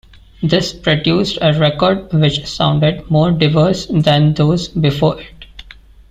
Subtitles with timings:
[0.41, 5.45] This produced a record which sounded more diverse than those before it.